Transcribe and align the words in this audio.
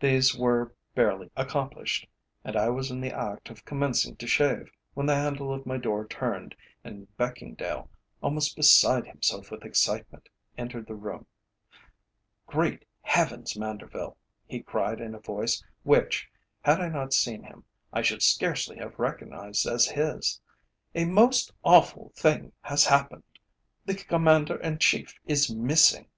These 0.00 0.36
were 0.36 0.74
barely 0.94 1.30
accomplished, 1.34 2.06
and 2.44 2.54
I 2.56 2.68
was 2.68 2.90
in 2.90 3.00
the 3.00 3.10
act 3.18 3.48
of 3.48 3.64
commencing 3.64 4.14
to 4.16 4.26
shave, 4.26 4.70
when 4.92 5.06
the 5.06 5.14
handle 5.14 5.50
of 5.50 5.64
my 5.64 5.78
door 5.78 6.06
turned, 6.06 6.54
and 6.84 7.08
Beckingdale, 7.16 7.88
almost 8.22 8.54
beside 8.54 9.06
himself 9.06 9.50
with 9.50 9.64
excitement, 9.64 10.28
entered 10.58 10.86
the 10.86 10.94
room. 10.94 11.24
"Great 12.46 12.84
Heavens! 13.00 13.54
Manderville," 13.56 14.16
he 14.46 14.60
cried 14.60 15.00
in 15.00 15.14
a 15.14 15.20
voice 15.20 15.64
which, 15.84 16.28
had 16.62 16.78
I 16.78 16.90
not 16.90 17.14
seen 17.14 17.42
him, 17.44 17.64
I 17.94 18.02
should 18.02 18.20
scarcely 18.22 18.76
have 18.76 18.98
recognised 18.98 19.64
as 19.66 19.86
his, 19.86 20.38
"a 20.94 21.06
most 21.06 21.50
awful 21.64 22.12
thing 22.14 22.52
has 22.60 22.84
happened. 22.84 23.24
The 23.86 23.94
Commander 23.94 24.56
in 24.56 24.76
Chief 24.80 25.14
is 25.24 25.48
missing." 25.50 26.08